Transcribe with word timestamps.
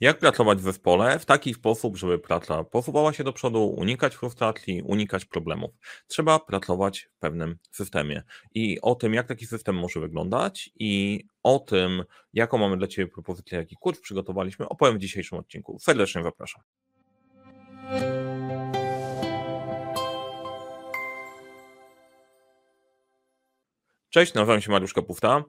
Jak 0.00 0.18
pracować 0.18 0.58
w 0.58 0.62
zespole 0.62 1.18
w 1.18 1.26
taki 1.26 1.54
sposób, 1.54 1.96
żeby 1.96 2.18
praca 2.18 2.64
posuwała 2.64 3.12
się 3.12 3.24
do 3.24 3.32
przodu, 3.32 3.66
unikać 3.66 4.14
frustracji, 4.14 4.82
unikać 4.82 5.24
problemów. 5.24 5.70
Trzeba 6.06 6.38
pracować 6.38 7.08
w 7.16 7.18
pewnym 7.18 7.58
systemie. 7.70 8.22
I 8.54 8.80
o 8.80 8.94
tym, 8.94 9.14
jak 9.14 9.28
taki 9.28 9.46
system 9.46 9.76
może 9.76 10.00
wyglądać 10.00 10.70
i 10.78 11.24
o 11.42 11.58
tym, 11.58 12.04
jaką 12.32 12.58
mamy 12.58 12.76
dla 12.76 12.86
Ciebie 12.86 13.12
propozycję, 13.12 13.58
jaki 13.58 13.76
kurs 13.80 14.00
przygotowaliśmy, 14.00 14.68
opowiem 14.68 14.96
w 14.96 15.00
dzisiejszym 15.00 15.38
odcinku. 15.38 15.78
Serdecznie 15.78 16.22
zapraszam. 16.22 16.62
Cześć, 24.10 24.34
nazywam 24.34 24.60
się 24.60 24.70
Mariusz 24.70 24.94
Kapufta. 24.94 25.44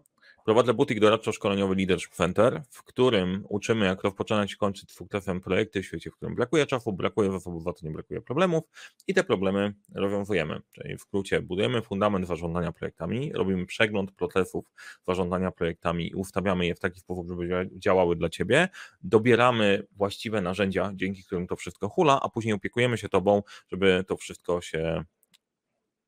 Prowadzę 0.47 0.73
butik 0.73 0.99
doradczo-szkoleniowy 0.99 1.75
Leadership 1.75 2.13
Center, 2.13 2.63
w 2.69 2.83
którym 2.83 3.45
uczymy, 3.49 3.85
jak 3.85 4.03
rozpoczynać 4.03 4.53
i 4.53 4.57
kończyć 4.57 4.91
sukcesem 4.91 5.41
projekty 5.41 5.81
w 5.81 5.85
świecie, 5.85 6.11
w 6.11 6.15
którym 6.15 6.35
brakuje 6.35 6.65
czasu, 6.65 6.93
brakuje 6.93 7.31
zasobów, 7.31 7.63
nie 7.83 7.91
brakuje 7.91 8.21
problemów 8.21 8.63
i 9.07 9.13
te 9.13 9.23
problemy 9.23 9.73
rozwiązujemy. 9.95 10.61
Czyli 10.71 10.97
w 10.97 11.01
skrócie 11.01 11.41
budujemy 11.41 11.81
fundament 11.81 12.27
zarządzania 12.27 12.71
projektami, 12.71 13.33
robimy 13.33 13.65
przegląd 13.65 14.11
procesów 14.11 14.65
zarządzania 15.07 15.51
projektami 15.51 16.09
i 16.09 16.15
ustawiamy 16.15 16.65
je 16.65 16.75
w 16.75 16.79
taki 16.79 16.99
sposób, 16.99 17.27
żeby 17.29 17.69
działały 17.75 18.15
dla 18.15 18.29
Ciebie, 18.29 18.69
dobieramy 19.01 19.87
właściwe 19.91 20.41
narzędzia, 20.41 20.91
dzięki 20.95 21.23
którym 21.23 21.47
to 21.47 21.55
wszystko 21.55 21.89
hula, 21.89 22.19
a 22.21 22.29
później 22.29 22.53
opiekujemy 22.53 22.97
się 22.97 23.09
Tobą, 23.09 23.43
żeby 23.71 24.03
to 24.07 24.17
wszystko 24.17 24.61
się 24.61 25.03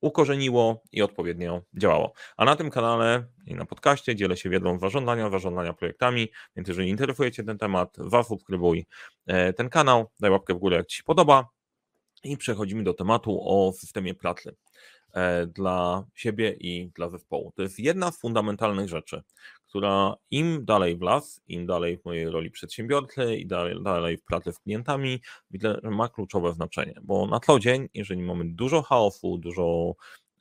ukorzeniło 0.01 0.83
i 0.91 1.01
odpowiednio 1.01 1.61
działało. 1.73 2.13
A 2.37 2.45
na 2.45 2.55
tym 2.55 2.69
kanale 2.69 3.25
i 3.45 3.55
na 3.55 3.65
podcaście 3.65 4.15
dzielę 4.15 4.37
się 4.37 4.49
wiedzą 4.49 4.79
zarządzania, 4.79 5.29
zarządzania 5.29 5.73
projektami, 5.73 6.27
więc 6.55 6.67
jeżeli 6.67 6.89
interesuje 6.89 7.31
Cię 7.31 7.43
ten 7.43 7.57
temat, 7.57 7.97
zasubskrybuj 7.97 8.85
e, 9.27 9.53
ten 9.53 9.69
kanał, 9.69 10.11
daj 10.19 10.31
łapkę 10.31 10.53
w 10.53 10.57
górę, 10.57 10.77
jak 10.77 10.87
Ci 10.87 10.97
się 10.97 11.03
podoba 11.03 11.49
i 12.23 12.37
przechodzimy 12.37 12.83
do 12.83 12.93
tematu 12.93 13.39
o 13.41 13.71
systemie 13.71 14.15
pracy 14.15 14.49
e, 14.49 14.68
dla 15.47 16.05
siebie 16.13 16.55
i 16.59 16.91
dla 16.95 17.09
zespołu. 17.09 17.51
To 17.55 17.61
jest 17.61 17.79
jedna 17.79 18.11
z 18.11 18.19
fundamentalnych 18.19 18.89
rzeczy, 18.89 19.23
która 19.67 20.15
im 20.31 20.65
dalej 20.65 20.97
w 20.97 21.01
las, 21.01 21.41
im 21.47 21.65
dalej 21.65 21.97
w 21.97 22.05
mojej 22.05 22.29
roli 22.29 22.51
przedsiębiorcy 22.51 23.35
i 23.35 23.47
dalej, 23.47 23.83
dalej 23.83 24.17
w 24.17 24.23
pracy 24.23 24.53
z 24.53 24.59
klientami, 24.59 25.21
widzę, 25.51 25.79
że 25.83 25.89
ma 25.89 26.09
kluczowe 26.09 26.53
znaczenie, 26.53 26.95
bo 27.03 27.27
na 27.27 27.39
co 27.39 27.59
dzień, 27.59 27.89
jeżeli 27.93 28.21
mamy 28.21 28.45
dużo 28.45 28.81
chaosu, 28.81 29.37
dużo 29.37 29.95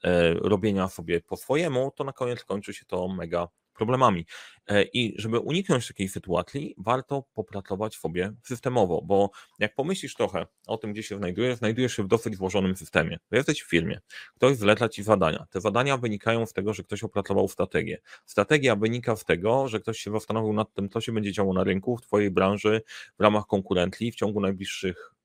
e, 0.05 0.35
robienia 0.35 0.89
sobie 0.89 1.21
po 1.21 1.37
swojemu, 1.37 1.93
to 1.97 2.05
na 2.05 2.13
koniec 2.13 2.45
kończy 2.45 2.75
się 2.75 2.85
to 2.87 3.09
mega 3.09 3.49
problemami. 3.79 4.27
E, 4.67 4.83
I 4.83 5.15
żeby 5.19 5.39
uniknąć 5.39 5.89
takiej 5.89 6.09
sytuacji, 6.09 6.75
warto 6.79 7.25
popracować 7.35 7.97
sobie 7.97 8.33
systemowo, 8.45 9.03
bo 9.03 9.31
jak 9.59 9.75
pomyślisz 9.75 10.15
trochę 10.15 10.47
o 10.67 10.79
tym, 10.79 10.93
gdzie 10.93 11.03
się 11.03 11.17
znajdujesz, 11.17 11.59
znajdujesz 11.59 11.97
się 11.97 12.03
w 12.03 12.09
dosyć 12.09 12.37
złożonym 12.37 12.77
systemie. 12.77 13.19
Jesteś 13.31 13.63
w 13.63 13.71
firmie, 13.71 14.01
ktoś 14.37 14.57
zleca 14.57 14.89
ci 14.89 15.03
zadania. 15.03 15.47
Te 15.51 15.61
zadania 15.61 15.97
wynikają 15.97 16.47
z 16.47 16.53
tego, 16.53 16.75
że 16.75 16.83
ktoś 16.83 17.03
opracował 17.05 17.49
strategię. 17.49 17.99
Strategia 18.27 18.77
wynika 18.77 19.17
z 19.17 19.25
tego, 19.25 19.69
że 19.69 19.81
ktoś 19.81 19.99
się 19.99 20.11
zastanowił 20.11 20.53
nad 20.53 20.75
tym, 20.75 20.89
co 20.89 21.01
się 21.01 21.13
będzie 21.13 21.33
działo 21.33 21.55
na 21.55 21.65
rynku, 21.65 21.97
w 21.97 22.03
twojej 22.03 22.31
branży, 22.31 22.83
w 23.19 23.23
ramach 23.23 23.47
konkurencji 23.47 24.13
w 24.13 24.15
ciągu 24.15 24.41
najbliższych 24.41 25.18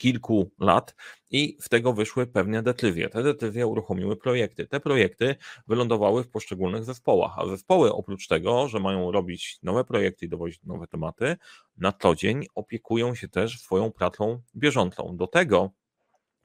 kilku 0.00 0.50
lat 0.58 0.94
i 1.30 1.56
z 1.60 1.68
tego 1.68 1.92
wyszły 1.92 2.26
pewne 2.26 2.62
decyzje. 2.62 3.08
Te 3.08 3.22
decyzje 3.22 3.66
uruchomiły 3.66 4.16
projekty. 4.16 4.66
Te 4.66 4.80
projekty 4.80 5.36
wylądowały 5.68 6.24
w 6.24 6.28
poszczególnych 6.28 6.84
zespołach, 6.84 7.32
a 7.36 7.46
zespoły 7.46 7.92
oprócz 7.92 8.28
tego, 8.28 8.68
że 8.68 8.80
mają 8.80 9.12
robić 9.12 9.58
nowe 9.62 9.84
projekty 9.84 10.26
i 10.26 10.28
dowozić 10.28 10.62
nowe 10.64 10.86
tematy, 10.86 11.36
na 11.76 11.92
co 11.92 12.14
dzień 12.14 12.46
opiekują 12.54 13.14
się 13.14 13.28
też 13.28 13.60
swoją 13.60 13.92
pracą 13.92 14.42
bieżącą. 14.56 15.16
Do 15.16 15.26
tego 15.26 15.70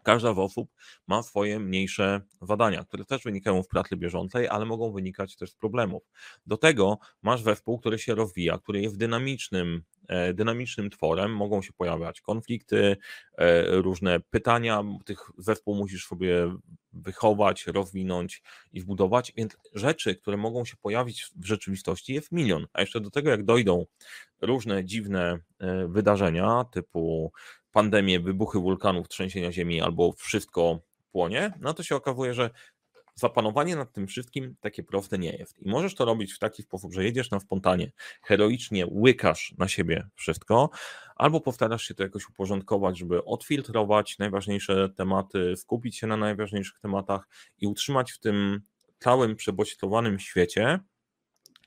Każda 0.05 0.33
z 0.33 0.39
osób 0.39 0.71
ma 1.07 1.23
swoje 1.23 1.59
mniejsze 1.59 2.21
zadania, 2.41 2.83
które 2.83 3.05
też 3.05 3.23
wynikają 3.23 3.63
w 3.63 3.67
pracy 3.67 3.97
bieżącej, 3.97 4.47
ale 4.47 4.65
mogą 4.65 4.91
wynikać 4.91 5.35
też 5.35 5.51
z 5.51 5.55
problemów. 5.55 6.03
Do 6.45 6.57
tego 6.57 6.97
masz 7.21 7.41
zespół, 7.41 7.79
który 7.79 7.99
się 7.99 8.15
rozwija, 8.15 8.57
który 8.57 8.81
jest 8.81 8.97
dynamicznym, 8.97 9.83
dynamicznym 10.33 10.89
tworem, 10.89 11.35
mogą 11.35 11.61
się 11.61 11.73
pojawiać 11.73 12.21
konflikty, 12.21 12.97
e, 13.37 13.65
różne 13.81 14.19
pytania, 14.19 14.83
tych 15.05 15.19
zespół 15.37 15.75
musisz 15.75 16.07
sobie 16.07 16.55
wychować, 16.93 17.67
rozwinąć 17.67 18.41
i 18.73 18.81
wbudować, 18.81 19.33
więc 19.37 19.57
rzeczy, 19.73 20.15
które 20.15 20.37
mogą 20.37 20.65
się 20.65 20.77
pojawić 20.77 21.25
w 21.35 21.45
rzeczywistości 21.45 22.13
jest 22.13 22.31
milion, 22.31 22.67
a 22.73 22.81
jeszcze 22.81 23.01
do 23.01 23.09
tego 23.09 23.29
jak 23.29 23.43
dojdą 23.43 23.85
różne 24.41 24.85
dziwne 24.85 25.39
e, 25.59 25.87
wydarzenia 25.87 26.65
typu 26.71 27.31
pandemię, 27.71 28.19
wybuchy 28.19 28.59
wulkanów, 28.59 29.07
trzęsienia 29.07 29.51
ziemi 29.51 29.81
albo 29.81 30.11
wszystko 30.11 30.79
płonie, 31.11 31.53
no 31.59 31.73
to 31.73 31.83
się 31.83 31.95
okazuje, 31.95 32.33
że 32.33 32.49
zapanowanie 33.15 33.75
nad 33.75 33.93
tym 33.93 34.07
wszystkim 34.07 34.55
takie 34.61 34.83
proste 34.83 35.17
nie 35.17 35.31
jest. 35.31 35.59
I 35.59 35.69
możesz 35.69 35.95
to 35.95 36.05
robić 36.05 36.33
w 36.33 36.39
taki 36.39 36.63
sposób, 36.63 36.93
że 36.93 37.03
jedziesz 37.03 37.31
na 37.31 37.39
spontanie, 37.39 37.91
heroicznie 38.21 38.87
łykasz 38.91 39.53
na 39.57 39.67
siebie 39.67 40.07
wszystko, 40.15 40.69
albo 41.15 41.41
postarasz 41.41 41.83
się 41.83 41.93
to 41.93 42.03
jakoś 42.03 42.29
uporządkować, 42.29 42.97
żeby 42.97 43.25
odfiltrować 43.25 44.17
najważniejsze 44.19 44.89
tematy, 44.89 45.53
skupić 45.57 45.97
się 45.97 46.07
na 46.07 46.17
najważniejszych 46.17 46.79
tematach 46.79 47.27
i 47.57 47.67
utrzymać 47.67 48.11
w 48.11 48.19
tym 48.19 48.61
całym 48.99 49.35
przebodźcowanym 49.35 50.19
świecie 50.19 50.79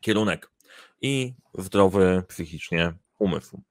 kierunek 0.01 0.51
i 1.03 1.35
zdrowy 1.59 2.23
psychicznie 2.29 2.93
umysł. 3.19 3.63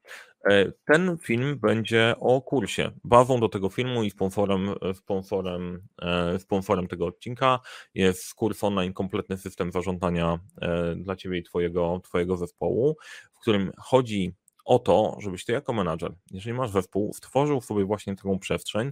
E, 0.46 0.72
ten 0.86 1.18
film 1.18 1.60
będzie 1.60 2.16
o 2.20 2.42
kursie. 2.42 2.92
Bazą 3.04 3.40
do 3.40 3.50
tego 3.50 3.70
filmu 3.70 4.04
i 4.04 4.10
sponsorem, 4.10 4.76
sponsorem, 4.94 5.88
e, 6.02 6.40
sponsorem 6.40 6.88
tego 6.88 7.06
odcinka 7.06 7.60
jest 7.94 8.34
kurs 8.34 8.64
online 8.64 8.94
Kompletny 8.94 9.38
System 9.38 9.72
Zarządzania 9.72 10.40
e, 10.62 10.96
dla 10.96 11.16
Ciebie 11.16 11.38
i 11.38 11.44
Twojego, 11.44 12.00
twojego 12.04 12.38
zespołu, 12.38 12.98
w 13.34 13.40
którym 13.40 13.72
chodzi 13.78 14.34
o 14.66 14.80
to, 14.80 15.18
żebyś 15.20 15.46
Ty 15.46 15.54
jako 15.54 15.74
menadżer, 15.74 16.14
jeżeli 16.32 16.54
masz 16.54 16.72
zespół, 16.72 17.14
stworzył 17.14 17.62
sobie 17.62 17.86
właśnie 17.86 18.16
taką 18.16 18.40
przestrzeń 18.40 18.92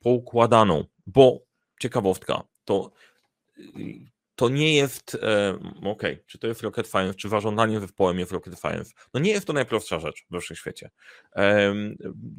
poukładaną, 0.00 0.84
bo 1.06 1.40
ciekawostka, 1.80 2.42
to 2.64 2.90
to 4.36 4.48
nie 4.48 4.74
jest, 4.74 5.14
e, 5.14 5.58
ok, 5.84 6.02
czy 6.26 6.38
to 6.38 6.46
jest 6.46 6.62
rocket 6.62 6.88
science, 6.88 7.14
czy 7.14 7.28
zarządzanie 7.28 7.80
zespołem 7.80 8.18
jest 8.18 8.32
rocket 8.32 8.60
science. 8.60 8.92
No 9.14 9.20
nie 9.20 9.30
jest 9.30 9.46
to 9.46 9.52
najprostsza 9.52 9.98
rzecz 9.98 10.26
we 10.30 10.40
wszechświecie. 10.40 10.90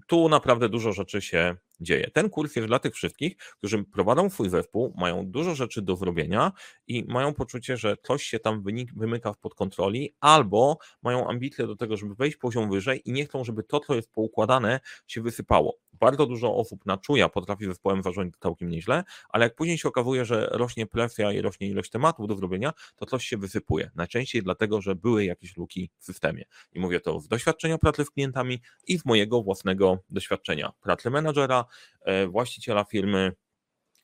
Tu 0.07 0.29
naprawdę 0.29 0.69
dużo 0.69 0.93
rzeczy 0.93 1.21
się 1.21 1.55
dzieje. 1.79 2.11
Ten 2.13 2.29
kurs 2.29 2.55
jest 2.55 2.67
dla 2.67 2.79
tych 2.79 2.93
wszystkich, 2.93 3.37
którzy 3.37 3.83
prowadzą 3.83 4.29
swój 4.29 4.49
zespół, 4.49 4.93
mają 4.97 5.25
dużo 5.25 5.55
rzeczy 5.55 5.81
do 5.81 5.95
zrobienia 5.95 6.51
i 6.87 7.03
mają 7.07 7.33
poczucie, 7.33 7.77
że 7.77 7.97
coś 8.03 8.23
się 8.23 8.39
tam 8.39 8.63
wymyka 8.95 9.33
pod 9.41 9.55
kontroli, 9.55 10.15
albo 10.19 10.77
mają 11.03 11.27
ambicje 11.27 11.67
do 11.67 11.75
tego, 11.75 11.97
żeby 11.97 12.15
wejść 12.15 12.37
poziom 12.37 12.71
wyżej 12.71 13.01
i 13.09 13.11
nie 13.11 13.25
chcą, 13.25 13.43
żeby 13.43 13.63
to, 13.63 13.79
co 13.79 13.95
jest 13.95 14.11
poukładane, 14.11 14.79
się 15.07 15.21
wysypało. 15.21 15.77
Bardzo 15.99 16.25
dużo 16.25 16.55
osób 16.55 16.85
na 16.85 16.97
czuja 16.97 17.29
potrafi 17.29 17.65
zespołem 17.65 18.03
zarządzić 18.03 18.37
całkiem 18.39 18.69
nieźle, 18.69 19.03
ale 19.29 19.45
jak 19.45 19.55
później 19.55 19.77
się 19.77 19.89
okazuje, 19.89 20.25
że 20.25 20.49
rośnie 20.51 20.85
presja 20.85 21.31
i 21.31 21.41
rośnie 21.41 21.67
ilość 21.67 21.91
tematów 21.91 22.27
do 22.27 22.35
zrobienia, 22.35 22.73
to 22.95 23.05
coś 23.05 23.25
się 23.25 23.37
wysypuje. 23.37 23.91
Najczęściej 23.95 24.43
dlatego, 24.43 24.81
że 24.81 24.95
były 24.95 25.25
jakieś 25.25 25.57
luki 25.57 25.89
w 25.97 26.05
systemie. 26.05 26.43
I 26.73 26.79
mówię 26.79 26.99
to 26.99 27.19
z 27.19 27.27
doświadczenia 27.27 27.77
pracy 27.77 28.05
z 28.05 28.09
klientami 28.09 28.61
i 28.87 28.99
z 28.99 29.05
mojego 29.05 29.43
własnego 29.43 29.97
doświadczenia 30.09 30.71
pracy 30.81 31.09
menadżera, 31.09 31.65
E, 32.07 32.27
właściciela 32.27 32.83
firmy, 32.83 33.31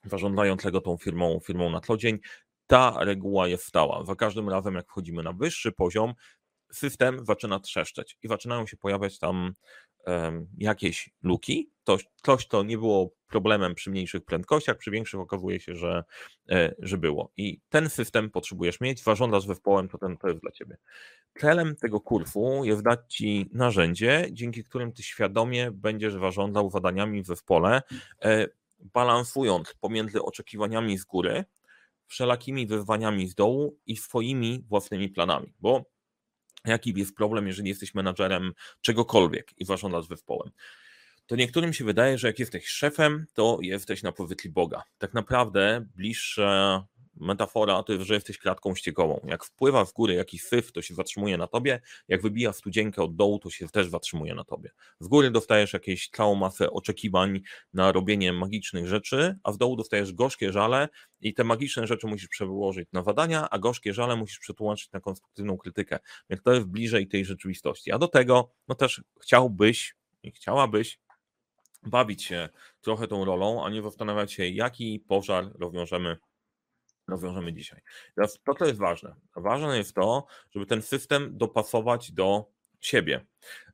zarządzającego 0.06 0.82
tą 0.82 0.98
firmą, 0.98 1.40
firmą 1.44 1.70
na 1.70 1.80
co 1.80 1.98
dzień. 1.98 2.20
Ta 2.68 2.96
reguła 3.00 3.48
jest 3.48 3.66
stała. 3.66 4.06
Za 4.06 4.16
każdym 4.16 4.50
razem, 4.50 4.76
jak 4.76 4.88
wchodzimy 4.88 5.24
na 5.24 5.34
wyższy 5.34 5.72
poziom, 5.72 6.14
system 6.74 7.26
zaczyna 7.26 7.60
trzeszczeć 7.60 8.18
i 8.24 8.28
zaczynają 8.28 8.68
się 8.68 8.78
pojawiać 8.78 9.20
tam 9.20 9.54
jakieś 10.58 11.10
luki. 11.24 11.70
To, 11.84 11.98
coś, 12.24 12.48
to 12.48 12.64
nie 12.64 12.78
było 12.78 13.14
problemem 13.28 13.76
przy 13.76 13.90
mniejszych 13.90 14.26
prędkościach, 14.26 14.78
przy 14.78 14.92
większych 14.92 15.20
okazuje 15.20 15.60
się, 15.60 15.76
że, 15.76 16.04
e, 16.50 16.76
że 16.80 16.98
było. 16.98 17.32
I 17.38 17.60
ten 17.70 17.90
system 17.90 18.30
potrzebujesz 18.30 18.82
mieć, 18.82 19.04
zarządzasz 19.04 19.46
zespołem, 19.46 19.90
to, 19.90 19.98
ten, 19.98 20.18
to 20.18 20.28
jest 20.28 20.42
dla 20.42 20.52
ciebie. 20.52 20.78
Celem 21.40 21.76
tego 21.76 22.02
kursu 22.02 22.64
jest 22.64 22.84
dać 22.84 23.00
ci 23.08 23.50
narzędzie, 23.54 24.28
dzięki 24.32 24.64
którym 24.64 24.92
ty 24.92 25.04
świadomie 25.04 25.72
będziesz 25.72 26.14
zarządzał 26.14 26.70
zadaniami 26.70 27.22
w 27.22 27.26
zespole, 27.26 27.82
e, 28.22 28.48
balansując 28.80 29.74
pomiędzy 29.80 30.22
oczekiwaniami 30.22 30.98
z 30.98 31.04
góry, 31.06 31.46
wszelakimi 32.08 32.68
wyzwaniami 32.68 33.28
z 33.28 33.36
dołu 33.36 33.78
i 33.86 33.98
swoimi 33.98 34.66
własnymi 34.70 35.10
planami, 35.10 35.54
bo 35.60 35.93
jaki 36.66 36.94
jest 36.96 37.16
problem, 37.16 37.48
jeżeli 37.48 37.70
jesteś 37.70 37.94
menadżerem 37.94 38.54
czegokolwiek 38.82 39.52
i 39.58 39.66
zarządzasz 39.66 40.08
zespołem. 40.08 40.52
To 41.26 41.36
niektórym 41.36 41.74
się 41.74 41.86
wydaje, 41.86 42.18
że 42.18 42.28
jak 42.28 42.40
jesteś 42.40 42.68
szefem, 42.68 43.26
to 43.34 43.58
jesteś 43.62 44.04
na 44.04 44.12
powytli 44.12 44.50
Boga. 44.50 44.84
Tak 44.98 45.14
naprawdę 45.14 45.86
bliższe 45.96 46.82
metafora 47.16 47.84
to 47.84 47.94
jest, 47.94 48.06
że 48.06 48.14
jesteś 48.14 48.38
klatką 48.38 48.76
ściekową. 48.76 49.20
Jak 49.28 49.44
wpływa 49.44 49.86
w 49.86 49.94
górę 49.94 50.14
jakiś 50.14 50.44
syf, 50.44 50.72
to 50.72 50.82
się 50.82 50.94
zatrzymuje 50.94 51.38
na 51.38 51.48
tobie, 51.48 51.82
jak 52.08 52.22
wybija 52.22 52.54
studzienkę 52.54 53.04
od 53.04 53.16
dołu, 53.16 53.40
to 53.40 53.50
się 53.50 53.68
też 53.68 53.88
zatrzymuje 53.88 54.36
na 54.36 54.44
tobie. 54.44 54.70
Z 55.00 55.08
góry 55.08 55.32
dostajesz 55.32 55.74
jakieś 55.74 56.10
całą 56.10 56.36
masę 56.36 56.72
oczekiwań 56.72 57.42
na 57.74 57.92
robienie 57.92 58.34
magicznych 58.34 58.88
rzeczy, 58.88 59.36
a 59.44 59.52
w 59.52 59.58
dołu 59.58 59.76
dostajesz 59.76 60.14
gorzkie 60.14 60.52
żale 60.52 60.90
i 61.22 61.34
te 61.34 61.44
magiczne 61.44 61.88
rzeczy 61.88 62.08
musisz 62.08 62.28
przełożyć 62.28 62.90
na 62.94 63.02
badania, 63.02 63.50
a 63.50 63.60
gorzkie 63.60 63.94
żale 63.94 64.16
musisz 64.16 64.40
przetłumaczyć 64.40 64.92
na 64.92 65.00
konstruktywną 65.00 65.58
krytykę. 65.58 66.00
Więc 66.30 66.44
to 66.44 66.54
jest 66.54 66.68
bliżej 66.68 67.08
tej 67.08 67.26
rzeczywistości. 67.26 67.92
A 67.92 67.98
do 67.98 68.08
tego, 68.08 68.52
no 68.68 68.76
też 68.76 69.02
chciałbyś 69.22 69.96
i 70.24 70.32
chciałabyś 70.32 71.00
bawić 71.86 72.24
się 72.24 72.50
trochę 72.82 73.08
tą 73.08 73.26
rolą, 73.26 73.66
a 73.66 73.70
nie 73.70 73.82
zastanawiać 73.82 74.34
się, 74.34 74.48
jaki 74.48 75.00
pożar 75.00 75.52
rozwiążemy 75.60 76.18
rozwiążemy 77.08 77.54
dzisiaj. 77.54 77.82
Teraz 78.16 78.40
to, 78.46 78.56
co 78.56 78.66
jest 78.66 78.80
ważne. 78.80 79.16
Ważne 79.36 79.78
jest 79.78 79.96
to, 79.96 80.26
żeby 80.52 80.66
ten 80.66 80.82
system 80.82 81.38
dopasować 81.38 82.12
do 82.12 82.46
siebie, 82.80 83.26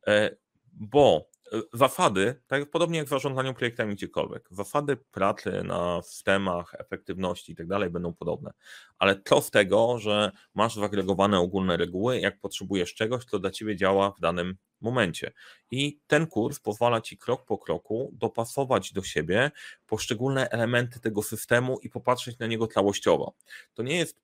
e, 0.07 0.35
bo 0.73 1.29
e, 1.53 1.61
zasady, 1.73 2.41
tak 2.47 2.69
podobnie 2.71 2.97
jak 2.97 3.07
w 3.07 3.09
zarządzaniu 3.09 3.53
projektami 3.53 3.95
gdziekolwiek, 3.95 4.47
zasady 4.51 4.97
pracy 4.97 5.63
na 5.63 6.01
systemach, 6.01 6.75
efektywności 6.79 7.51
i 7.51 7.55
tak 7.55 7.67
dalej 7.67 7.89
będą 7.89 8.13
podobne, 8.13 8.51
ale 8.97 9.21
co 9.25 9.41
z 9.41 9.51
tego, 9.51 9.99
że 9.99 10.31
masz 10.53 10.75
zagregowane 10.75 11.39
ogólne 11.39 11.77
reguły, 11.77 12.19
jak 12.19 12.39
potrzebujesz 12.39 12.93
czegoś, 12.93 13.25
co 13.25 13.39
dla 13.39 13.51
ciebie 13.51 13.75
działa 13.75 14.11
w 14.11 14.19
danym 14.19 14.57
momencie. 14.81 15.31
I 15.71 15.99
ten 16.07 16.27
kurs 16.27 16.59
pozwala 16.59 17.01
ci 17.01 17.17
krok 17.17 17.45
po 17.45 17.57
kroku 17.57 18.11
dopasować 18.13 18.93
do 18.93 19.03
siebie 19.03 19.51
poszczególne 19.87 20.49
elementy 20.49 20.99
tego 20.99 21.23
systemu 21.23 21.79
i 21.79 21.89
popatrzeć 21.89 22.39
na 22.39 22.47
niego 22.47 22.67
całościowo. 22.67 23.33
To 23.73 23.83
nie 23.83 23.97
jest 23.97 24.19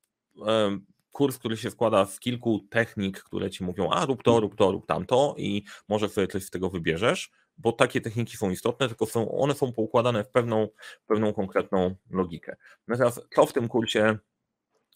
kurs, 1.12 1.38
który 1.38 1.58
się 1.58 1.72
składa 1.72 2.06
z 2.06 2.20
kilku 2.20 2.60
technik, 2.70 3.24
które 3.24 3.50
ci 3.50 3.64
mówią, 3.64 3.90
a 3.90 4.06
rób 4.06 4.24
to, 4.24 4.40
rób 4.40 4.56
to, 4.56 4.72
rób 4.72 4.86
tamto 4.88 5.36
i 5.38 5.64
może 5.90 6.10
sobie 6.10 6.28
coś 6.28 6.44
z 6.44 6.50
tego 6.50 6.70
wybierzesz, 6.70 7.32
bo 7.58 7.72
takie 7.72 8.02
techniki 8.02 8.38
są 8.38 8.50
istotne, 8.50 8.88
tylko 8.88 9.06
są, 9.06 9.32
one 9.32 9.54
są 9.54 9.74
poukładane 9.74 10.24
w 10.24 10.30
pewną, 10.30 10.68
pewną 11.08 11.34
konkretną 11.34 11.96
logikę. 12.10 12.56
Natomiast 12.88 13.28
co 13.36 13.46
w 13.46 13.54
tym 13.54 13.68
kursie 13.68 14.18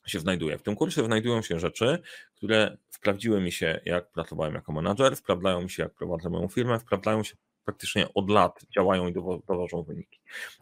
się 0.09 0.19
znajduje. 0.19 0.57
W 0.57 0.63
tym 0.63 0.75
kursie 0.75 1.06
znajdują 1.06 1.41
się 1.41 1.59
rzeczy, 1.59 2.00
które 2.35 2.77
sprawdziły 2.89 3.41
mi 3.41 3.51
się, 3.51 3.79
jak 3.85 4.11
pracowałem 4.11 4.53
jako 4.53 4.71
menadżer, 4.71 5.15
sprawdzają 5.15 5.61
mi 5.61 5.69
się, 5.69 5.83
jak 5.83 5.94
prowadzę 5.94 6.29
moją 6.29 6.47
firmę, 6.47 6.79
sprawdzają 6.79 7.23
się 7.23 7.35
praktycznie 7.65 8.13
od 8.13 8.29
lat, 8.29 8.65
działają 8.75 9.07
i 9.07 9.13
dowożą 9.47 9.83
wyniki. 9.83 10.19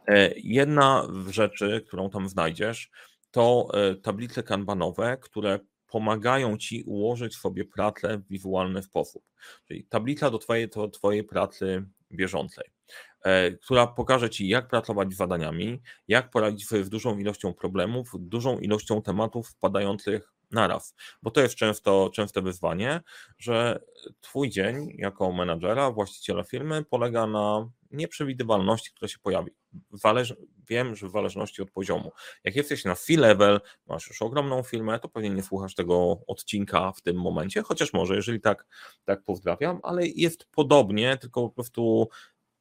E, 0.08 0.34
jedna 0.36 1.08
z 1.26 1.30
rzeczy, 1.30 1.84
którą 1.88 2.10
tam 2.10 2.30
znajdziesz, 2.30 2.90
to 3.32 3.68
e, 3.74 3.96
tablice 3.96 4.44
kanbanowe, 4.44 5.18
które 5.22 5.60
pomagają 5.88 6.58
ci 6.58 6.84
ułożyć 6.84 7.36
sobie 7.36 7.66
pracę 7.66 8.18
w 8.18 8.28
wizualny 8.28 8.84
sposób. 8.84 9.24
Czyli 9.68 9.84
tablica 9.84 10.32
do 10.32 10.38
twojej, 10.38 10.68
do 10.70 10.88
twojej 10.88 11.24
pracy 11.24 11.86
bieżącej. 12.12 12.77
E, 13.28 13.52
która 13.52 13.88
pokaże 13.88 14.30
Ci, 14.30 14.48
jak 14.48 14.68
pracować 14.68 15.14
z 15.14 15.18
zadaniami, 15.18 15.82
jak 16.08 16.30
poradzić 16.30 16.68
sobie 16.68 16.84
z 16.84 16.90
dużą 16.90 17.18
ilością 17.18 17.54
problemów, 17.54 18.12
dużą 18.20 18.60
ilością 18.60 19.02
tematów 19.02 19.50
wpadających 19.50 20.34
naraz. 20.52 20.96
Bo 21.24 21.32
to 21.32 21.42
jest 21.42 21.56
często, 21.56 22.10
częste 22.14 22.42
wyzwanie, 22.42 23.02
że 23.38 23.80
Twój 24.22 24.50
dzień 24.50 24.96
jako 24.98 25.32
menadżera, 25.32 25.92
właściciela 25.92 26.44
firmy 26.44 26.86
polega 26.90 27.28
na 27.28 27.70
nieprzewidywalności, 27.92 28.92
która 28.96 29.10
się 29.10 29.20
pojawi. 29.20 29.52
Zależ, 29.92 30.36
wiem, 30.70 30.96
że 30.96 31.08
w 31.08 31.12
zależności 31.12 31.62
od 31.62 31.72
poziomu. 31.72 32.12
Jak 32.44 32.56
jesteś 32.56 32.86
na 32.86 32.96
C-level, 32.96 33.62
masz 33.88 34.08
już 34.08 34.22
ogromną 34.22 34.64
firmę, 34.64 35.00
to 35.00 35.10
pewnie 35.10 35.30
nie 35.30 35.44
słuchasz 35.44 35.76
tego 35.76 36.20
odcinka 36.28 36.92
w 36.92 37.02
tym 37.02 37.22
momencie, 37.22 37.62
chociaż 37.62 37.94
może, 37.94 38.16
jeżeli 38.16 38.42
tak, 38.42 38.66
tak 39.06 39.24
pozdrawiam, 39.24 39.80
ale 39.84 40.08
jest 40.08 40.48
podobnie, 40.52 41.18
tylko 41.18 41.42
po 41.42 41.50
prostu 41.50 42.10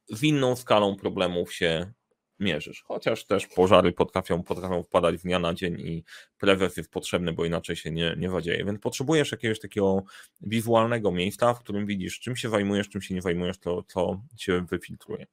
z 0.09 0.23
inną 0.23 0.55
skalą 0.55 0.95
problemów 0.95 1.53
się 1.53 1.91
mierzysz. 2.39 2.83
Chociaż 2.87 3.25
też 3.25 3.47
pożary 3.47 3.91
potrafią, 3.91 4.43
potrafią 4.43 4.83
wpadać 4.83 5.19
z 5.19 5.23
dnia 5.23 5.39
na 5.39 5.53
dzień 5.53 5.79
i 5.79 6.03
prewes 6.37 6.77
jest 6.77 6.91
potrzebny, 6.91 7.33
bo 7.33 7.45
inaczej 7.45 7.75
się 7.75 7.91
nie, 7.91 8.15
nie 8.17 8.29
zadzieje. 8.29 8.65
Więc 8.65 8.79
potrzebujesz 8.79 9.31
jakiegoś 9.31 9.59
takiego 9.59 10.03
wizualnego 10.41 11.11
miejsca, 11.11 11.53
w 11.53 11.59
którym 11.59 11.85
widzisz, 11.85 12.19
czym 12.19 12.35
się 12.35 12.49
zajmujesz, 12.49 12.89
czym 12.89 13.01
się 13.01 13.15
nie 13.15 13.21
zajmujesz, 13.21 13.57
to 13.59 13.83
co 13.83 14.21
się 14.37 14.65
wyfiltruje. 14.65 15.27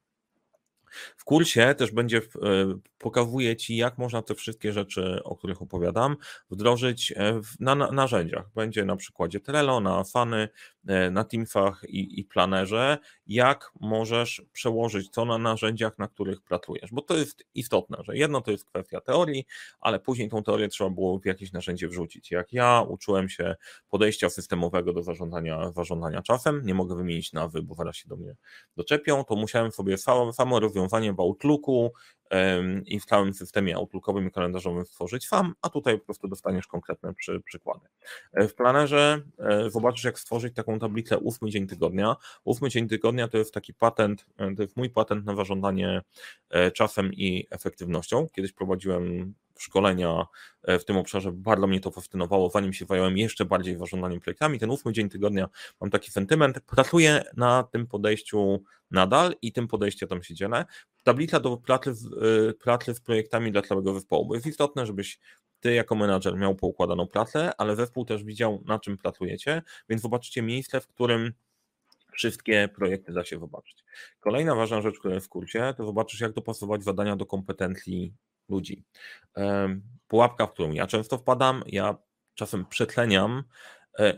W 1.17 1.23
kursie 1.23 1.75
też 1.77 1.91
będzie, 1.91 2.17
e, 2.17 2.21
pokazuje 3.05 3.55
Ci, 3.55 3.77
jak 3.77 3.97
można 3.97 4.21
te 4.21 4.35
wszystkie 4.35 4.73
rzeczy, 4.73 5.23
o 5.23 5.35
których 5.35 5.61
opowiadam, 5.61 6.17
wdrożyć 6.51 7.13
e, 7.15 7.41
na, 7.59 7.75
na 7.75 7.91
narzędziach. 7.91 8.49
Będzie 8.55 8.85
na 8.85 8.95
przykładzie 8.95 9.39
Trello, 9.39 9.79
na 9.79 10.03
Fany, 10.03 10.49
e, 10.87 11.11
na 11.11 11.23
Teamsach 11.23 11.81
i, 11.87 12.19
i 12.19 12.23
Planerze, 12.23 12.97
jak 13.27 13.71
możesz 13.79 14.41
przełożyć 14.51 15.11
to 15.11 15.25
na 15.25 15.37
narzędziach, 15.37 15.97
na 15.97 16.07
których 16.07 16.41
pracujesz, 16.41 16.91
bo 16.91 17.01
to 17.01 17.17
jest 17.17 17.43
istotne, 17.53 17.97
że 18.03 18.17
jedno 18.17 18.41
to 18.41 18.51
jest 18.51 18.65
kwestia 18.65 19.01
teorii, 19.01 19.45
ale 19.79 19.99
później 19.99 20.29
tą 20.29 20.43
teorię 20.43 20.67
trzeba 20.67 20.89
było 20.89 21.19
w 21.19 21.25
jakieś 21.25 21.51
narzędzie 21.51 21.87
wrzucić. 21.87 22.31
Jak 22.31 22.53
ja 22.53 22.81
uczyłem 22.87 23.29
się 23.29 23.55
podejścia 23.89 24.29
systemowego 24.29 24.93
do 24.93 25.03
zarządzania, 25.03 25.71
zarządzania 25.71 26.21
czasem, 26.21 26.61
nie 26.65 26.73
mogę 26.73 26.95
wymienić 26.95 27.33
nazwy, 27.33 27.61
bo 27.61 27.75
zaraz 27.75 27.95
się 27.95 28.09
do 28.09 28.15
mnie 28.15 28.35
doczepią, 28.77 29.23
to 29.23 29.35
musiałem 29.35 29.71
sobie 29.71 29.97
samo, 29.97 30.33
samo 30.33 30.59
rozwiązanie 30.59 31.13
w 31.13 31.19
Outlooku 31.19 31.91
i 32.85 32.99
w 32.99 33.05
całym 33.05 33.33
systemie 33.33 33.75
Outlookowym 33.75 34.27
i 34.27 34.31
kalendarzowym 34.31 34.85
stworzyć 34.85 35.27
FAM, 35.27 35.53
a 35.61 35.69
tutaj 35.69 35.99
po 35.99 36.05
prostu 36.05 36.27
dostaniesz 36.27 36.67
konkretne 36.67 37.13
przy, 37.13 37.41
przykłady. 37.41 37.87
E, 38.33 38.47
w 38.47 38.55
planerze 38.55 39.21
e, 39.39 39.69
zobaczysz, 39.69 40.03
jak 40.03 40.19
stworzyć 40.19 40.55
taką 40.55 40.79
tablicę 40.79 41.17
ósmy 41.17 41.49
dzień 41.49 41.67
tygodnia. 41.67 42.15
Ósmy 42.43 42.69
dzień 42.69 42.87
tygodnia 42.87 43.27
to 43.27 43.37
jest 43.37 43.53
taki 43.53 43.73
patent, 43.73 44.25
e, 44.37 44.55
to 44.55 44.61
jest 44.61 44.77
mój 44.77 44.89
patent 44.89 45.25
na 45.25 45.35
zarządzanie 45.35 46.01
czasem 46.73 47.13
i 47.13 47.47
efektywnością. 47.49 48.27
Kiedyś 48.35 48.51
prowadziłem 48.51 49.33
szkolenia 49.59 50.25
w 50.63 50.83
tym 50.85 50.97
obszarze, 50.97 51.31
bardzo 51.31 51.67
mnie 51.67 51.79
to 51.79 51.91
fascynowało, 51.91 52.49
zanim 52.49 52.73
się 52.73 52.85
zająłem 52.85 53.17
jeszcze 53.17 53.45
bardziej 53.45 53.77
zarządzaniem 53.77 54.19
projektami. 54.19 54.59
Ten 54.59 54.69
ósmy 54.69 54.93
dzień 54.93 55.09
tygodnia 55.09 55.49
mam 55.81 55.89
taki 55.89 56.11
sentyment, 56.11 56.59
pracuję 56.59 57.23
na 57.37 57.63
tym 57.63 57.87
podejściu 57.87 58.63
nadal 58.91 59.33
i 59.41 59.51
tym 59.51 59.67
podejściem 59.67 60.09
tam 60.09 60.23
się 60.23 60.33
dzielę. 60.33 60.65
Tablica 61.05 61.39
do 61.39 61.57
pracy, 61.57 61.93
y, 62.49 62.53
pracy 62.53 62.93
z 62.93 62.99
projektami 62.99 63.51
dla 63.51 63.61
całego 63.61 63.93
zespołu, 63.93 64.25
bo 64.25 64.35
jest 64.35 64.47
istotne, 64.47 64.85
żebyś 64.85 65.19
ty 65.59 65.73
jako 65.73 65.95
menadżer 65.95 66.37
miał 66.37 66.55
poukładaną 66.55 67.07
pracę, 67.07 67.51
ale 67.57 67.75
zespół 67.75 68.05
też 68.05 68.23
widział, 68.23 68.63
na 68.65 68.79
czym 68.79 68.97
pracujecie, 68.97 69.61
więc 69.89 70.01
zobaczycie 70.01 70.41
miejsce, 70.41 70.81
w 70.81 70.87
którym 70.87 71.33
wszystkie 72.13 72.69
projekty 72.75 73.13
da 73.13 73.23
się 73.23 73.39
zobaczyć. 73.39 73.83
Kolejna 74.19 74.55
ważna 74.55 74.81
rzecz, 74.81 74.99
która 74.99 75.13
jest 75.13 75.25
w 75.25 75.29
kursie, 75.29 75.73
to 75.77 75.85
zobaczysz, 75.85 76.19
jak 76.19 76.33
dopasować 76.33 76.83
zadania 76.83 77.15
do 77.15 77.25
kompetencji 77.25 78.13
ludzi. 78.49 78.83
Pułapka, 80.07 80.47
w 80.47 80.53
którą 80.53 80.71
ja 80.71 80.87
często 80.87 81.17
wpadam, 81.17 81.63
ja 81.67 81.97
czasem 82.35 82.65
przetleniam. 82.65 83.43
E, 83.99 84.17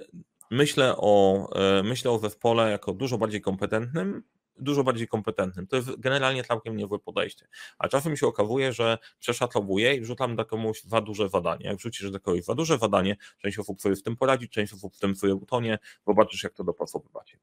myślę 0.51 0.93
o, 0.97 1.47
e, 1.55 1.83
myślę 1.83 2.11
o 2.11 2.19
zespole 2.19 2.71
jako 2.71 2.93
dużo 2.93 3.17
bardziej 3.17 3.41
kompetentnym, 3.41 4.23
dużo 4.59 4.83
bardziej 4.83 5.07
kompetentnym. 5.07 5.67
To 5.67 5.75
jest 5.75 5.99
generalnie 5.99 6.43
całkiem 6.43 6.77
niezłe 6.77 6.99
podejście. 6.99 7.47
A 7.77 7.87
czasem 7.87 8.17
się 8.17 8.27
okazuje, 8.27 8.73
że 8.73 8.97
przeszacowuję 9.19 9.95
i 9.95 10.01
wrzucam 10.01 10.35
do 10.35 10.45
komuś 10.45 10.83
za 10.83 11.01
duże 11.01 11.29
zadanie. 11.29 11.65
Jak 11.65 11.77
wrzucisz 11.77 12.11
do 12.11 12.19
kogoś 12.19 12.43
za 12.43 12.55
duże 12.55 12.77
zadanie, 12.77 13.17
część 13.41 13.59
osób 13.59 13.81
sobie 13.81 13.95
z 13.95 14.03
tym 14.03 14.17
poradzi, 14.17 14.49
część 14.49 14.73
osób 14.73 14.95
z 14.95 14.99
tym 14.99 15.15
sobie 15.15 15.35
utonie, 15.35 15.79
zobaczysz 16.07 16.43
jak 16.43 16.53
to 16.53 16.63
dopasowywać. 16.63 17.37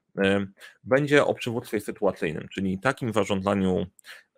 Będzie 0.84 1.24
o 1.24 1.34
przywództwie 1.34 1.80
sytuacyjnym, 1.80 2.48
czyli 2.48 2.78
takim 2.78 3.12
zarządzaniu, 3.12 3.86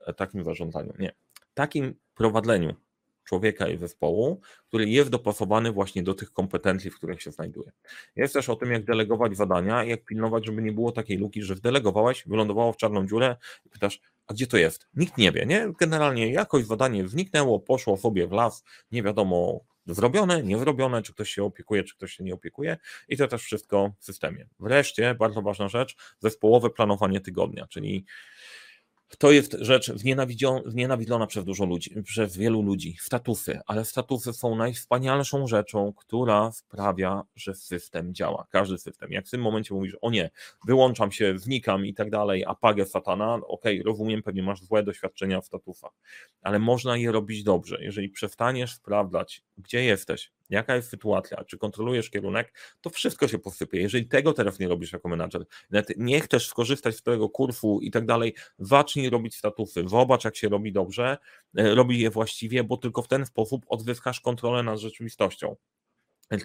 e, 0.06 0.14
takim 0.14 0.45
zarządzaniu, 0.45 0.92
nie, 0.99 1.12
takim 1.54 1.95
prowadzeniu 2.14 2.86
człowieka 3.26 3.68
i 3.68 3.78
zespołu, 3.78 4.40
który 4.68 4.88
jest 4.88 5.11
dopasowany 5.11 5.73
właśnie 5.73 6.02
do 6.02 6.14
tych 6.14 6.33
kompetencji, 6.33 6.90
w 6.90 6.97
których 6.97 7.23
się 7.23 7.33
znajduje. 7.33 7.73
Jest 8.16 8.35
też 8.35 8.49
o 8.49 8.56
tym, 8.56 8.73
jak 8.73 8.85
delegować 8.85 9.37
zadania 9.37 9.85
i 9.85 9.88
jak 9.88 10.04
pilnować, 10.04 10.47
żeby 10.47 10.62
nie 10.62 10.73
było 10.73 10.92
takiej 10.92 11.18
luki, 11.18 11.42
że 11.42 11.54
wdelegowałeś, 11.54 12.25
wylądowało 12.26 12.73
w 12.73 12.76
czarną 12.76 13.06
dziurę 13.06 13.37
i 13.66 13.68
pytasz, 13.68 14.00
a 14.26 14.35
gdzie 14.35 14.47
to 14.47 14.56
jest? 14.56 14.88
Nikt 14.95 15.18
nie 15.18 15.33
wie, 15.33 15.47
nie? 15.47 15.73
Generalnie 15.78 16.33
jakoś 16.33 16.64
zadanie 16.64 17.09
zniknęło, 17.09 17.61
poszło 17.61 17.97
sobie 17.97 18.26
w 18.26 18.33
las, 18.33 18.64
nie 18.92 19.02
wiadomo 19.02 19.61
zrobione, 19.87 20.42
nie 20.42 20.59
zrobione, 20.59 21.02
czy 21.02 21.12
ktoś 21.12 21.30
się 21.30 21.45
opiekuje, 21.45 21.85
czy 21.85 21.97
ktoś 21.97 22.12
się 22.12 22.25
nie 22.25 22.35
opiekuje 22.35 22.76
i 23.09 23.16
to 23.16 23.28
też 23.28 23.42
wszystko 23.42 23.92
w 23.99 24.04
systemie. 24.04 24.47
Wreszcie, 24.61 25.14
bardzo 25.14 25.42
ważna 25.42 25.68
rzecz, 25.68 25.97
zespołowe 26.21 26.71
planowanie 26.71 27.21
tygodnia, 27.21 27.66
czyli 27.66 28.04
To 29.19 29.33
jest 29.33 29.57
rzecz 29.61 29.93
znienawidzona 30.67 31.27
przez 31.27 31.45
dużo 31.45 31.65
ludzi, 31.65 32.03
przez 32.03 32.37
wielu 32.37 32.63
ludzi. 32.63 32.97
Statusy, 33.01 33.61
ale 33.67 33.85
statusy 33.85 34.33
są 34.33 34.57
najwspanialszą 34.57 35.47
rzeczą, 35.47 35.93
która 35.97 36.53
sprawia, 36.53 37.23
że 37.37 37.55
system 37.55 38.15
działa. 38.15 38.47
Każdy 38.51 38.79
system. 38.79 39.13
Jak 39.13 39.27
w 39.27 39.31
tym 39.31 39.41
momencie 39.41 39.75
mówisz, 39.75 39.97
o 40.01 40.11
nie, 40.11 40.31
wyłączam 40.67 41.13
się, 41.13 41.39
znikam 41.39 41.87
i 41.87 41.95
tak 41.95 42.11
dalej, 42.11 42.45
a 42.47 42.55
pagę 42.55 42.87
satana, 42.87 43.35
okej, 43.35 43.81
okay, 43.81 43.83
rozumiem, 43.93 44.23
pewnie 44.23 44.43
masz 44.43 44.63
złe 44.63 44.83
doświadczenia 44.83 45.41
w 45.41 45.47
statusach, 45.47 45.93
ale 46.43 46.59
można 46.59 46.97
je 46.97 47.13
robić 47.13 47.43
dobrze. 47.43 47.79
Jeżeli 47.81 48.09
przestaniesz 48.09 48.75
sprawdzać, 48.75 49.43
gdzie 49.59 49.85
jesteś, 49.85 50.33
jaka 50.50 50.76
jest 50.76 50.91
sytuacja, 50.91 51.45
czy 51.45 51.59
kontrolujesz 51.59 52.11
kierunek, 52.11 52.53
to 52.81 52.91
wszystko 52.91 53.29
się 53.29 53.38
posypie. 53.38 53.81
Jeżeli 53.81 54.07
tego 54.07 54.33
teraz 54.33 54.59
nie 54.59 54.69
robisz 54.69 54.93
jako 54.93 55.09
menadżer, 55.09 55.45
nawet 55.71 55.93
nie 55.97 56.21
chcesz 56.21 56.49
skorzystać 56.49 56.97
z 56.97 57.03
tego 57.03 57.29
kursu 57.29 57.81
i 57.83 57.91
tak 57.91 58.07
dalej, 58.07 58.35
zacznij 58.59 59.11
robić 59.11 59.37
statusy, 59.37 59.83
zobacz 59.87 60.25
jak 60.25 60.37
się 60.37 60.49
robi 60.49 60.73
dobrze, 60.73 61.19
e, 61.57 61.75
robi 61.75 62.00
je 62.00 62.11
właściwie, 62.11 62.65
bo 62.65 62.76
tylko 62.76 63.03
w 63.03 63.09
ten 63.09 63.26
sposób 63.26 63.67
odzyskasz 63.69 64.21
kontrolę 64.21 64.62
nad 64.62 64.79
rzeczywistością. 64.79 65.57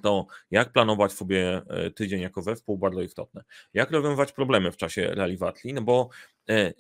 To 0.04 0.28
jak 0.52 0.72
planować 0.72 1.12
sobie 1.12 1.62
e, 1.70 1.92
tydzień 1.92 2.22
jako 2.22 2.42
zespół, 2.42 2.78
bardzo 2.78 3.02
istotne. 3.02 3.44
Jak 3.74 3.92
rozwiązywać 3.92 4.32
problemy 4.32 4.72
w 4.72 4.78
czasie 4.78 5.08
realizacji, 5.08 5.74
no 5.74 5.82
bo 5.82 6.10
e, 6.50 6.74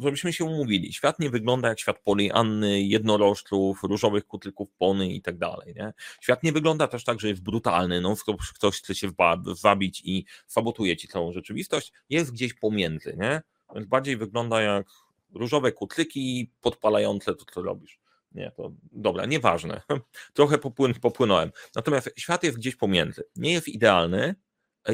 żebyśmy 0.00 0.32
się 0.32 0.44
umówili, 0.44 0.92
świat 0.92 1.18
nie 1.18 1.30
wygląda 1.30 1.68
jak 1.68 1.80
świat 1.80 1.98
polianny, 1.98 2.82
jednorożców, 2.82 3.82
różowych 3.82 4.26
kutyków 4.26 4.72
pony 4.78 5.12
i 5.12 5.22
tak 5.22 5.38
dalej. 5.38 5.74
Nie? 5.76 5.92
Świat 6.20 6.42
nie 6.42 6.52
wygląda 6.52 6.88
też 6.88 7.04
tak, 7.04 7.20
że 7.20 7.28
jest 7.28 7.42
brutalny, 7.42 8.00
no 8.00 8.16
ktoś 8.54 8.78
chce 8.78 8.94
się 8.94 9.10
zabić 9.54 10.02
i 10.04 10.24
sabotuje 10.46 10.96
ci 10.96 11.08
całą 11.08 11.32
rzeczywistość, 11.32 11.92
jest 12.10 12.32
gdzieś 12.32 12.54
pomiędzy, 12.54 13.16
nie? 13.18 13.42
Więc 13.74 13.86
bardziej 13.86 14.16
wygląda 14.16 14.62
jak 14.62 14.86
różowe 15.34 15.72
kutryki 15.72 16.50
podpalające 16.60 17.34
to, 17.34 17.44
co 17.44 17.62
robisz. 17.62 18.00
Nie, 18.32 18.52
to 18.56 18.72
dobra, 18.92 19.26
nieważne. 19.26 19.82
Trochę 20.34 20.58
popłyn, 20.58 20.94
popłynąłem. 20.94 21.52
Natomiast 21.74 22.10
świat 22.16 22.44
jest 22.44 22.58
gdzieś 22.58 22.76
pomiędzy. 22.76 23.24
Nie 23.36 23.52
jest 23.52 23.68
idealny, 23.68 24.34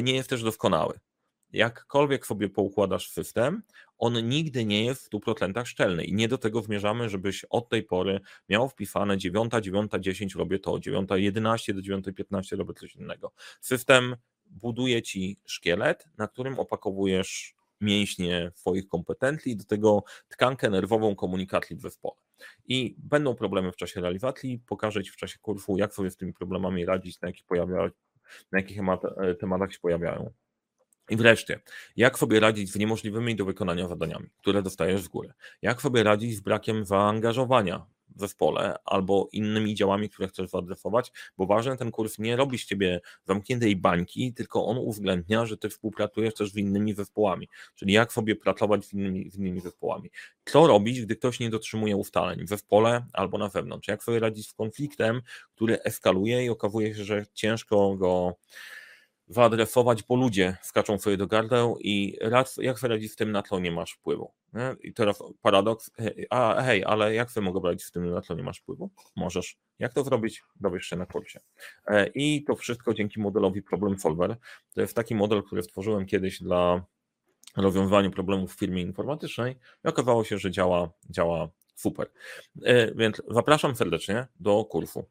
nie 0.03 0.15
jest 0.15 0.29
też 0.29 0.43
doskonały 0.43 0.99
jakkolwiek 1.55 2.25
sobie 2.25 2.49
poukładasz 2.49 3.09
system, 3.09 3.61
on 3.97 4.29
nigdy 4.29 4.65
nie 4.65 4.85
jest 4.85 5.05
w 5.05 5.09
100% 5.09 5.65
szczelny 5.65 6.05
i 6.05 6.13
nie 6.13 6.27
do 6.27 6.37
tego 6.37 6.61
zmierzamy, 6.61 7.09
żebyś 7.09 7.45
od 7.49 7.69
tej 7.69 7.83
pory 7.83 8.19
miał 8.49 8.69
wpisane 8.69 9.17
9, 9.17 9.51
9, 9.61 9.91
10 9.99 10.35
robię 10.35 10.59
to, 10.59 10.79
9, 10.79 11.09
11 11.15 11.73
do 11.73 11.81
9, 11.81 12.05
15 12.15 12.55
robię 12.55 12.73
coś 12.73 12.95
innego. 12.95 13.31
System 13.61 14.15
buduje 14.45 15.01
ci 15.01 15.39
szkielet, 15.45 16.07
na 16.17 16.27
którym 16.27 16.59
opakowujesz 16.59 17.55
mięśnie 17.81 18.51
swoich 18.55 18.87
kompetencji 18.87 19.51
i 19.51 19.57
do 19.57 19.63
tego 19.63 20.03
tkankę 20.27 20.69
nerwową 20.69 21.15
komunikacji 21.15 21.75
w 21.75 21.81
zespole. 21.81 22.15
I 22.67 22.95
będą 22.97 23.35
problemy 23.35 23.71
w 23.71 23.75
czasie 23.75 24.01
realizacji, 24.01 24.59
pokażę 24.67 25.03
Ci 25.03 25.11
w 25.11 25.15
czasie 25.15 25.39
kursu, 25.39 25.77
jak 25.77 25.93
sobie 25.93 26.11
z 26.11 26.17
tymi 26.17 26.33
problemami 26.33 26.85
radzić, 26.85 27.21
na 27.21 27.27
jakich, 27.27 27.45
pojawia, 27.45 27.91
na 28.51 28.59
jakich 28.59 28.77
tematach 29.39 29.73
się 29.73 29.79
pojawiają. 29.79 30.31
I 31.09 31.15
wreszcie, 31.15 31.59
jak 31.95 32.19
sobie 32.19 32.39
radzić 32.39 32.71
z 32.71 32.75
niemożliwymi 32.75 33.35
do 33.35 33.45
wykonania 33.45 33.87
zadaniami, 33.87 34.29
które 34.37 34.63
dostajesz 34.63 35.01
z 35.01 35.07
góry? 35.07 35.33
Jak 35.61 35.81
sobie 35.81 36.03
radzić 36.03 36.35
z 36.35 36.39
brakiem 36.39 36.85
zaangażowania 36.85 37.85
w 38.15 38.19
zespole 38.19 38.75
albo 38.85 39.29
innymi 39.31 39.75
działami, 39.75 40.09
które 40.09 40.27
chcesz 40.27 40.49
zaadresować, 40.49 41.11
bo 41.37 41.45
ważne, 41.45 41.77
ten 41.77 41.91
kurs 41.91 42.19
nie 42.19 42.35
robi 42.35 42.57
z 42.57 42.65
ciebie 42.65 43.01
zamkniętej 43.23 43.75
bańki, 43.75 44.33
tylko 44.33 44.65
on 44.65 44.77
uwzględnia, 44.77 45.45
że 45.45 45.57
ty 45.57 45.69
współpracujesz 45.69 46.33
też 46.33 46.51
z 46.51 46.57
innymi 46.57 46.93
zespołami, 46.93 47.49
czyli 47.75 47.93
jak 47.93 48.13
sobie 48.13 48.35
pracować 48.35 48.85
z 48.85 48.93
innymi, 48.93 49.31
z 49.31 49.37
innymi 49.37 49.61
zespołami. 49.61 50.09
Co 50.45 50.67
robić, 50.67 51.01
gdy 51.01 51.15
ktoś 51.15 51.39
nie 51.39 51.49
dotrzymuje 51.49 51.97
ustaleń 51.97 52.45
w 52.45 52.49
zespole 52.49 53.05
albo 53.13 53.37
na 53.37 53.49
zewnątrz? 53.49 53.87
Jak 53.87 54.03
sobie 54.03 54.19
radzić 54.19 54.47
z 54.49 54.53
konfliktem, 54.53 55.21
który 55.55 55.83
eskaluje 55.83 56.45
i 56.45 56.49
okazuje 56.49 56.95
się, 56.95 57.03
że 57.03 57.25
ciężko 57.33 57.95
go 57.95 58.35
wyadresować, 59.27 60.03
bo 60.03 60.15
ludzie 60.15 60.57
skaczą 60.61 60.99
sobie 60.99 61.17
do 61.17 61.27
gardeł 61.27 61.77
i 61.79 62.17
raz, 62.21 62.57
jak 62.57 62.79
sobie 62.79 62.93
radzić 62.93 63.11
z 63.11 63.15
tym, 63.15 63.31
na 63.31 63.43
co 63.43 63.59
nie 63.59 63.71
masz 63.71 63.91
wpływu. 63.91 64.31
Nie? 64.53 64.75
I 64.81 64.93
teraz 64.93 65.23
paradoks, 65.41 65.91
a 66.29 66.61
hej, 66.61 66.83
ale 66.83 67.13
jak 67.13 67.31
sobie 67.31 67.45
mogę 67.45 67.69
radzić 67.69 67.85
z 67.85 67.91
tym, 67.91 68.09
na 68.11 68.21
co 68.21 68.33
nie 68.33 68.43
masz 68.43 68.59
wpływu? 68.59 68.89
Możesz. 69.15 69.57
Jak 69.79 69.93
to 69.93 70.03
zrobić? 70.03 70.43
Dowiesz 70.55 70.85
się 70.85 70.95
na 70.95 71.05
kursie. 71.05 71.39
E, 71.87 72.07
I 72.07 72.43
to 72.43 72.55
wszystko 72.55 72.93
dzięki 72.93 73.19
modelowi 73.19 73.61
Problem 73.61 73.99
Solver. 73.99 74.35
To 74.73 74.81
jest 74.81 74.95
taki 74.95 75.15
model, 75.15 75.43
który 75.43 75.63
stworzyłem 75.63 76.05
kiedyś 76.05 76.41
dla 76.41 76.85
rozwiązywania 77.57 78.09
problemów 78.09 78.55
w 78.55 78.59
firmie 78.59 78.81
informatycznej 78.81 79.55
i 79.85 79.87
okazało 79.87 80.23
się, 80.23 80.37
że 80.37 80.51
działa, 80.51 80.89
działa 81.09 81.49
super. 81.75 82.11
E, 82.63 82.95
więc 82.95 83.21
zapraszam 83.27 83.75
serdecznie 83.75 84.27
do 84.39 84.65
kursu. 84.65 85.05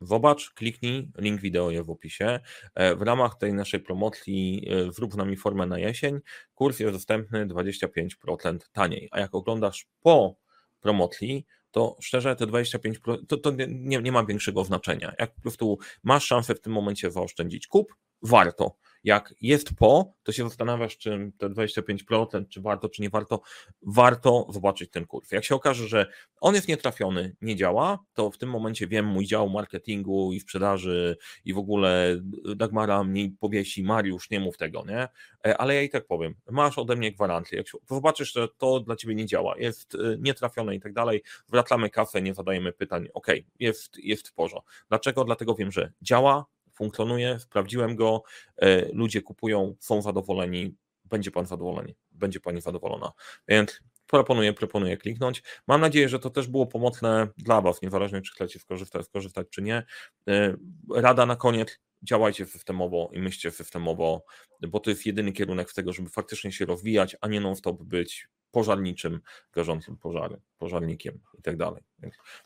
Zobacz, 0.00 0.50
kliknij, 0.50 1.10
link 1.18 1.40
wideo 1.40 1.70
jest 1.70 1.86
w 1.86 1.90
opisie. 1.90 2.40
E, 2.74 2.96
w 2.96 3.02
ramach 3.02 3.38
tej 3.38 3.54
naszej 3.54 3.80
promocji 3.80 4.68
e, 4.70 4.92
zrób 4.92 5.12
z 5.12 5.16
nami 5.16 5.36
formę 5.36 5.66
na 5.66 5.78
jesień. 5.78 6.20
Kurs 6.54 6.80
jest 6.80 6.92
dostępny 6.92 7.46
25% 7.46 8.58
taniej. 8.72 9.08
A 9.10 9.20
jak 9.20 9.34
oglądasz 9.34 9.86
po 10.00 10.36
promocji, 10.80 11.46
to 11.70 11.96
szczerze 12.00 12.36
te 12.36 12.46
25% 12.46 13.18
to, 13.28 13.36
to 13.36 13.50
nie, 13.68 14.02
nie 14.02 14.12
ma 14.12 14.24
większego 14.24 14.64
znaczenia. 14.64 15.12
Jak 15.18 15.34
po 15.34 15.40
prostu 15.40 15.78
masz 16.02 16.24
szansę 16.24 16.54
w 16.54 16.60
tym 16.60 16.72
momencie 16.72 17.10
zaoszczędzić 17.10 17.66
kup, 17.66 17.94
warto 18.22 18.76
jak 19.04 19.34
jest 19.40 19.74
po, 19.78 20.12
to 20.22 20.32
się 20.32 20.48
zastanawiasz, 20.48 20.98
czy 20.98 21.32
te 21.38 21.48
25%, 21.48 22.48
czy 22.48 22.60
warto, 22.60 22.88
czy 22.88 23.02
nie 23.02 23.10
warto, 23.10 23.40
warto 23.82 24.46
zobaczyć 24.50 24.90
ten 24.90 25.06
kurs. 25.06 25.32
Jak 25.32 25.44
się 25.44 25.54
okaże, 25.54 25.88
że 25.88 26.06
on 26.40 26.54
jest 26.54 26.68
nietrafiony, 26.68 27.36
nie 27.40 27.56
działa, 27.56 27.98
to 28.14 28.30
w 28.30 28.38
tym 28.38 28.50
momencie 28.50 28.86
wiem, 28.86 29.06
mój 29.06 29.26
dział 29.26 29.50
marketingu 29.50 30.32
i 30.32 30.40
sprzedaży 30.40 31.16
i 31.44 31.54
w 31.54 31.58
ogóle 31.58 32.20
Dagmara 32.56 33.04
mnie 33.04 33.30
powiesi, 33.40 33.82
Mariusz, 33.82 34.30
nie 34.30 34.40
mów 34.40 34.56
tego, 34.56 34.84
nie? 34.88 35.08
E, 35.46 35.58
ale 35.58 35.74
ja 35.74 35.82
i 35.82 35.88
tak 35.88 36.06
powiem, 36.06 36.34
masz 36.50 36.78
ode 36.78 36.96
mnie 36.96 37.12
gwarancję, 37.12 37.58
jak 37.58 37.66
zobaczysz, 37.90 38.32
że 38.32 38.48
to 38.58 38.80
dla 38.80 38.96
ciebie 38.96 39.14
nie 39.14 39.26
działa, 39.26 39.54
jest 39.58 39.94
e, 39.94 39.98
nietrafione 40.18 40.74
i 40.74 40.80
tak 40.80 40.92
dalej, 40.92 41.22
wracamy 41.48 41.90
kafę, 41.90 42.22
nie 42.22 42.34
zadajemy 42.34 42.72
pytań, 42.72 43.08
ok, 43.14 43.26
jest, 43.58 43.98
jest 43.98 44.28
w 44.28 44.32
porządku. 44.32 44.70
Dlaczego? 44.88 45.24
Dlatego 45.24 45.54
wiem, 45.54 45.72
że 45.72 45.92
działa, 46.02 46.44
funkcjonuje, 46.80 47.38
sprawdziłem 47.38 47.96
go, 47.96 48.22
e, 48.56 48.92
ludzie 48.92 49.22
kupują, 49.22 49.74
są 49.80 50.02
zadowoleni, 50.02 50.74
będzie 51.04 51.30
pan 51.30 51.46
zadowolony, 51.46 51.94
będzie 52.10 52.40
pani 52.40 52.60
zadowolona. 52.60 53.12
Więc 53.48 53.80
proponuję, 54.06 54.52
proponuję 54.52 54.96
kliknąć. 54.96 55.42
Mam 55.66 55.80
nadzieję, 55.80 56.08
że 56.08 56.18
to 56.18 56.30
też 56.30 56.46
było 56.46 56.66
pomocne 56.66 57.28
dla 57.36 57.60
Was, 57.60 57.82
niezależnie 57.82 58.22
czy 58.22 58.32
chcecie 58.32 58.58
skorzystać, 58.58 59.06
skorzystać 59.06 59.46
czy 59.50 59.62
nie. 59.62 59.82
E, 60.28 60.56
rada 60.94 61.26
na 61.26 61.36
koniec, 61.36 61.78
działajcie 62.02 62.46
systemowo 62.46 63.10
i 63.12 63.20
myślcie 63.20 63.50
systemowo, 63.50 64.24
bo 64.68 64.80
to 64.80 64.90
jest 64.90 65.06
jedyny 65.06 65.32
kierunek 65.32 65.70
z 65.70 65.74
tego, 65.74 65.92
żeby 65.92 66.08
faktycznie 66.08 66.52
się 66.52 66.66
rozwijać, 66.66 67.16
a 67.20 67.28
nie 67.28 67.40
non-stop 67.40 67.82
być 67.82 68.28
pożarniczym, 68.50 69.20
garzącym 69.52 69.96
pożary, 69.96 70.40
pożarnikiem 70.58 71.20
i 71.38 71.42
tak 71.42 71.56
dalej. 71.56 71.82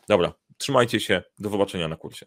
Dobra, 0.09 0.33
trzymajcie 0.57 0.99
się, 0.99 1.23
do 1.39 1.49
zobaczenia 1.49 1.87
na 1.87 1.95
kursie. 1.95 2.25